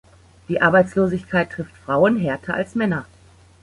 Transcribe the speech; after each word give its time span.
Die 0.49 0.59
Arbeitslosigkeit 0.63 1.51
trifft 1.51 1.75
Frauen 1.85 2.17
härter 2.17 2.55
als 2.55 2.73
Männer. 2.73 3.05